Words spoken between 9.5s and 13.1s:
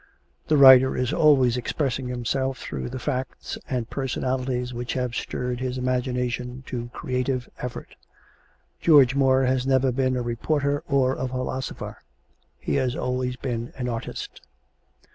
never been a reporter or a philosopher; he has